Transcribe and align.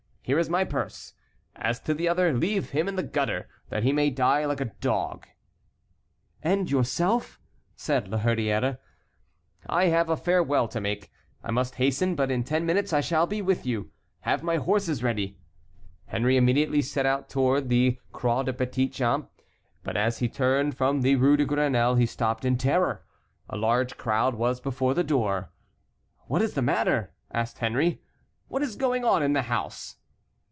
Here 0.23 0.37
is 0.39 0.49
my 0.51 0.63
purse. 0.63 1.13
As 1.57 1.79
to 1.81 1.93
the 1.93 2.07
other, 2.07 2.31
leave 2.31 2.69
him 2.69 2.87
in 2.87 2.95
the 2.95 3.03
gutter, 3.03 3.49
that 3.67 3.83
he 3.83 3.91
may 3.91 4.09
die 4.09 4.45
like 4.45 4.61
a 4.61 4.65
dog." 4.79 5.27
"And 6.41 6.69
yourself?" 6.71 7.37
said 7.75 8.07
La 8.07 8.19
Hurière. 8.19 8.77
"I 9.67 9.85
have 9.85 10.07
a 10.09 10.15
farewell 10.15 10.69
to 10.69 10.79
make. 10.79 11.11
I 11.43 11.51
must 11.51 11.75
hasten, 11.75 12.15
but 12.15 12.31
in 12.31 12.45
ten 12.45 12.65
minutes 12.65 12.93
I 12.93 13.01
shall 13.01 13.27
be 13.27 13.41
with 13.41 13.65
you. 13.65 13.91
Have 14.21 14.41
my 14.43 14.55
horses 14.55 15.03
ready." 15.03 15.37
Henry 16.05 16.37
immediately 16.37 16.83
set 16.83 17.05
out 17.05 17.27
towards 17.27 17.67
the 17.67 17.99
Croix 18.13 18.43
des 18.43 18.53
Petits 18.53 18.95
Champs; 18.95 19.27
but 19.83 19.97
as 19.97 20.19
he 20.19 20.29
turned 20.29 20.77
from 20.77 21.01
the 21.01 21.15
Rue 21.17 21.35
de 21.35 21.45
Grenelle 21.45 21.95
he 21.95 22.05
stopped 22.05 22.45
in 22.45 22.57
terror. 22.57 23.03
A 23.49 23.57
large 23.57 23.97
crowd 23.97 24.35
was 24.35 24.61
before 24.61 24.93
the 24.93 25.03
door. 25.03 25.49
"What 26.27 26.41
is 26.43 26.53
the 26.53 26.61
matter?" 26.61 27.11
asked 27.33 27.57
Henry. 27.57 28.01
"What 28.47 28.61
is 28.61 28.77
going 28.77 29.03
on 29.03 29.23
in 29.23 29.33
the 29.33 29.41
house?" 29.49 29.95